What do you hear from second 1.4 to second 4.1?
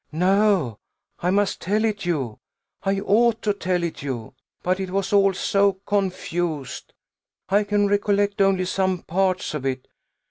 tell it you. I ought to tell it